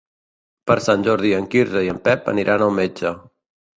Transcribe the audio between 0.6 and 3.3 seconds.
Per Sant Jordi en Quirze i en Pep aniran al metge.